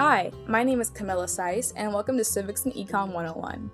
Hi, 0.00 0.32
my 0.46 0.64
name 0.64 0.80
is 0.80 0.90
Kamila 0.90 1.26
Saiz, 1.26 1.74
and 1.76 1.92
welcome 1.92 2.16
to 2.16 2.24
Civics 2.24 2.64
and 2.64 2.72
Econ 2.72 3.12
101. 3.12 3.70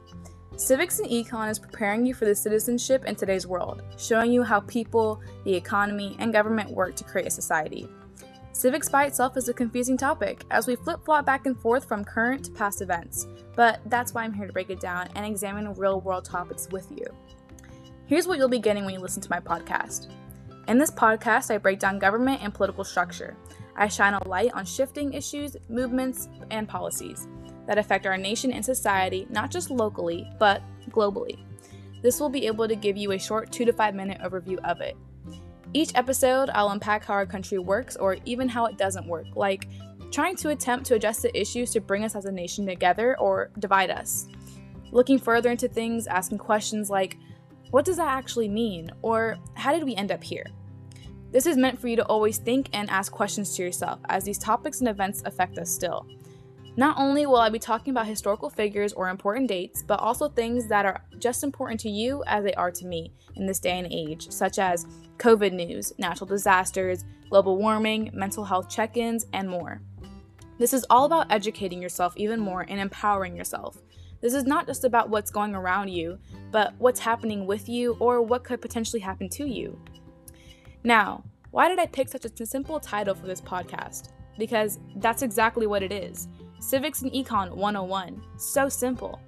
Civics 0.57 0.99
and 0.99 1.09
Econ 1.09 1.49
is 1.49 1.61
preparing 1.61 2.05
you 2.05 2.15
for 2.15 2.25
the 2.25 2.35
citizenship 2.35 3.05
in 3.05 3.15
today's 3.15 3.47
world, 3.47 3.85
showing 3.97 4.33
you 4.33 4.43
how 4.43 4.59
people, 4.59 5.21
the 5.45 5.55
economy, 5.55 6.17
and 6.19 6.33
government 6.33 6.69
work 6.69 6.97
to 6.97 7.05
create 7.05 7.29
a 7.29 7.31
society. 7.31 7.89
Civics 8.51 8.89
by 8.89 9.05
itself 9.05 9.37
is 9.37 9.49
a 9.49 9.55
confusing 9.55 9.97
topic, 9.97 10.43
as 10.51 10.67
we 10.67 10.75
flip 10.75 11.05
flop 11.05 11.25
back 11.25 11.47
and 11.47 11.57
forth 11.61 11.87
from 11.87 12.05
current 12.05 12.47
to 12.47 12.51
past 12.51 12.83
events, 12.83 13.29
but 13.55 13.79
that's 13.87 14.13
why 14.13 14.25
I'm 14.25 14.35
here 14.35 14.49
to 14.49 14.53
break 14.53 14.71
it 14.71 14.81
down 14.81 15.09
and 15.15 15.25
examine 15.25 15.75
real 15.75 16.01
world 16.01 16.25
topics 16.25 16.67
with 16.73 16.91
you. 16.91 17.07
Here's 18.07 18.27
what 18.27 18.39
you'll 18.39 18.49
be 18.49 18.59
getting 18.59 18.85
when 18.85 18.95
you 18.95 19.01
listen 19.01 19.23
to 19.23 19.31
my 19.31 19.39
podcast. 19.39 20.09
In 20.69 20.79
this 20.79 20.91
podcast, 20.91 21.55
I 21.55 21.59
break 21.59 21.79
down 21.79 22.01
government 22.01 22.43
and 22.43 22.53
political 22.53 22.83
structure. 22.83 23.37
I 23.77 23.87
shine 23.87 24.15
a 24.15 24.29
light 24.29 24.53
on 24.53 24.65
shifting 24.65 25.13
issues, 25.13 25.57
movements, 25.69 26.29
and 26.51 26.69
policies 26.69 27.29
that 27.67 27.79
affect 27.79 28.05
our 28.05 28.17
nation 28.17 28.53
and 28.53 28.65
society, 28.65 29.29
not 29.31 29.53
just 29.53 29.71
locally, 29.71 30.29
but 30.41 30.63
globally. 30.91 31.39
This 32.03 32.19
will 32.19 32.29
be 32.29 32.47
able 32.47 32.67
to 32.67 32.75
give 32.75 32.97
you 32.97 33.13
a 33.13 33.19
short 33.19 33.53
two 33.53 33.65
to 33.65 33.73
five 33.73 33.95
minute 33.95 34.21
overview 34.23 34.59
of 34.65 34.81
it. 34.81 34.97
Each 35.73 35.93
episode, 35.95 36.51
I'll 36.51 36.71
unpack 36.71 37.05
how 37.05 37.15
our 37.15 37.27
country 37.27 37.59
works 37.59 37.95
or 37.97 38.17
even 38.25 38.49
how 38.49 38.67
it 38.67 38.77
doesn't 38.77 39.07
work, 39.07 39.27
like 39.37 39.69
trying 40.11 40.35
to 40.37 40.51
attempt 40.51 40.87
to 40.87 40.95
address 40.95 41.23
the 41.23 41.39
issues 41.39 41.71
to 41.73 41.81
bring 41.81 42.05
us 42.05 42.17
as 42.17 42.25
a 42.25 42.33
nation 42.33 42.67
together 42.67 43.17
or 43.21 43.51
divide 43.61 43.91
us. 43.91 44.27
Looking 44.91 45.19
further 45.19 45.51
into 45.51 45.69
things, 45.69 46.09
asking 46.09 46.39
questions 46.39 46.91
like, 46.91 47.19
what 47.71 47.85
does 47.85 47.97
that 47.97 48.09
actually 48.09 48.49
mean? 48.49 48.91
Or 49.03 49.39
how 49.55 49.73
did 49.73 49.85
we 49.85 49.95
end 49.95 50.13
up 50.13 50.23
here? 50.23 50.47
This 51.33 51.47
is 51.47 51.57
meant 51.57 51.81
for 51.81 51.89
you 51.89 51.97
to 51.97 52.07
always 52.07 52.39
think 52.39 52.69
and 52.73 52.89
ask 52.89 53.13
questions 53.13 53.55
to 53.57 53.63
yourself, 53.63 54.01
as 54.09 54.25
these 54.25 54.39
topics 54.39 54.81
and 54.81 54.89
events 54.89 55.23
affect 55.25 55.59
us 55.59 55.71
still. 55.71 56.07
Not 56.79 56.99
only 56.99 57.25
will 57.25 57.37
I 57.37 57.49
be 57.49 57.59
talking 57.59 57.91
about 57.91 58.07
historical 58.07 58.51
figures 58.51 58.93
or 58.93 59.09
important 59.09 59.49
dates, 59.49 59.83
but 59.83 59.99
also 59.99 60.29
things 60.29 60.67
that 60.69 60.85
are 60.85 61.03
just 61.19 61.43
important 61.43 61.81
to 61.81 61.91
you 61.91 62.23
as 62.27 62.45
they 62.45 62.53
are 62.55 62.71
to 62.71 62.87
me 62.87 63.13
in 63.35 63.47
this 63.47 63.59
day 63.59 63.79
and 63.79 63.91
age, 63.91 64.31
such 64.31 64.59
as 64.59 64.87
COVID 65.19 65.53
news, 65.53 65.93
natural 65.99 66.27
disasters, 66.27 67.05
global 67.31 67.57
warming, 67.57 68.11
mental 68.13 68.45
health 68.45 68.69
check 68.69 68.97
ins, 68.97 69.27
and 69.33 69.49
more. 69.49 69.81
This 70.59 70.73
is 70.73 70.87
all 70.91 71.07
about 71.07 71.33
educating 71.33 71.81
yourself 71.83 72.15
even 72.17 72.41
more 72.41 72.67
and 72.69 72.79
empowering 72.79 73.37
yourself. 73.37 73.79
This 74.21 74.35
is 74.35 74.45
not 74.45 74.67
just 74.67 74.85
about 74.85 75.11
what's 75.11 75.31
going 75.31 75.55
around 75.55 75.89
you, 75.89 76.19
but 76.51 76.75
what's 76.79 77.01
happening 77.01 77.47
with 77.47 77.69
you 77.69 77.97
or 78.01 78.23
what 78.23 78.45
could 78.45 78.61
potentially 78.61 79.01
happen 79.01 79.29
to 79.31 79.47
you. 79.47 79.79
Now, 80.85 81.25
why 81.51 81.69
did 81.69 81.79
I 81.79 81.87
pick 81.87 82.09
such 82.09 82.25
a 82.25 82.47
simple 82.47 82.81
title 82.81 83.15
for 83.15 83.27
this 83.27 83.41
podcast? 83.41 84.11
Because 84.39 84.79
that's 84.97 85.23
exactly 85.23 85.67
what 85.67 85.83
it 85.83 85.93
is. 85.93 86.29
Civics 86.61 87.03
and 87.03 87.13
Econ 87.13 87.55
101. 87.55 88.23
So 88.37 88.69
simple. 88.69 89.21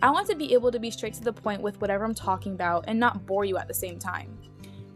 I 0.00 0.10
want 0.10 0.28
to 0.28 0.36
be 0.36 0.54
able 0.54 0.70
to 0.70 0.78
be 0.78 0.90
straight 0.90 1.14
to 1.14 1.24
the 1.24 1.32
point 1.32 1.60
with 1.60 1.80
whatever 1.80 2.04
I'm 2.04 2.14
talking 2.14 2.52
about 2.52 2.84
and 2.86 3.00
not 3.00 3.26
bore 3.26 3.44
you 3.44 3.58
at 3.58 3.66
the 3.66 3.74
same 3.74 3.98
time. 3.98 4.38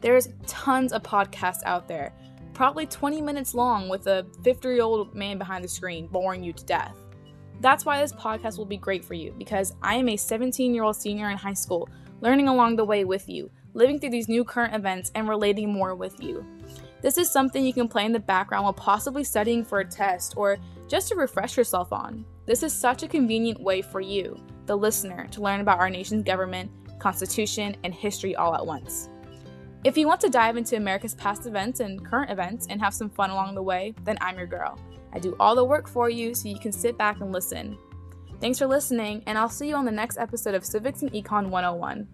There's 0.00 0.28
tons 0.47 0.92
of 0.92 1.03
podcasts 1.03 1.62
out 1.64 1.88
there, 1.88 2.12
probably 2.55 2.86
20 2.86 3.20
minutes 3.20 3.55
long 3.55 3.88
with 3.88 4.06
a 4.06 4.27
50 4.44 4.69
year 4.69 4.83
old 4.83 5.14
man 5.14 5.38
behind 5.38 5.64
the 5.64 5.69
screen 5.69 6.06
boring 6.06 6.42
you 6.44 6.53
to 6.53 6.64
death. 6.64 6.97
That's 7.63 7.85
why 7.85 8.01
this 8.01 8.13
podcast 8.13 8.59
will 8.59 8.67
be 8.67 8.77
great 8.77 9.05
for 9.05 9.15
you 9.15 9.33
because 9.39 9.77
I 9.81 9.95
am 9.95 10.09
a 10.09 10.17
17 10.17 10.75
year 10.75 10.83
old 10.83 10.97
senior 10.97 11.31
in 11.31 11.39
high 11.39 11.53
school, 11.53 11.89
learning 12.21 12.49
along 12.49 12.75
the 12.75 12.85
way 12.85 13.05
with 13.05 13.29
you, 13.29 13.53
living 13.73 14.01
through 14.01 14.11
these 14.11 14.29
new 14.29 14.43
current 14.43 14.75
events, 14.75 15.13
and 15.15 15.29
relating 15.29 15.73
more 15.73 15.95
with 15.95 16.21
you. 16.21 16.45
This 17.03 17.19
is 17.19 17.31
something 17.31 17.65
you 17.65 17.73
can 17.73 17.87
play 17.87 18.05
in 18.05 18.13
the 18.13 18.19
background 18.19 18.65
while 18.65 18.73
possibly 18.73 19.23
studying 19.23 19.65
for 19.65 19.79
a 19.79 19.85
test 19.85 20.35
or 20.37 20.59
just 20.89 21.07
to 21.09 21.15
refresh 21.15 21.57
yourself 21.57 21.93
on. 21.93 22.25
This 22.47 22.65
is 22.65 22.73
such 22.73 23.05
a 23.05 23.09
convenient 23.09 23.61
way 23.61 23.81
for 23.81 24.01
you, 24.01 24.37
the 24.67 24.77
listener, 24.77 25.28
to 25.28 25.41
learn 25.41 25.61
about 25.61 25.78
our 25.78 25.89
nation's 25.89 26.25
government, 26.25 26.69
constitution, 26.99 27.77
and 27.84 27.95
history 27.95 28.34
all 28.34 28.56
at 28.56 28.67
once. 28.67 29.09
If 29.84 29.98
you 29.98 30.06
want 30.06 30.20
to 30.20 30.28
dive 30.28 30.56
into 30.56 30.76
America's 30.76 31.16
past 31.16 31.44
events 31.44 31.81
and 31.81 32.06
current 32.06 32.31
events 32.31 32.69
and 32.70 32.81
have 32.81 32.94
some 32.94 33.10
fun 33.10 33.31
along 33.31 33.56
the 33.56 33.65
way, 33.65 33.94
then 34.04 34.16
I'm 34.20 34.38
your 34.38 34.47
girl. 34.47 34.78
I 35.12 35.19
do 35.19 35.34
all 35.41 35.56
the 35.56 35.65
work 35.65 35.88
for 35.88 36.09
you 36.09 36.37
so 36.37 36.48
you 36.48 36.60
can 36.60 36.70
sit 36.70 36.97
back 36.97 37.20
and 37.20 37.32
listen. 37.32 37.76
Thanks 38.41 38.60
for 38.60 38.69
listening, 38.69 39.25
and 39.26 39.37
I'll 39.37 39.48
see 39.48 39.69
you 39.69 39.75
on 39.75 39.84
the 39.84 39.91
next 39.91 40.19
episode 40.19 40.54
of 40.54 40.65
Civics 40.65 41.03
and 41.03 41.12
Econ 41.12 41.48
101. 41.48 42.06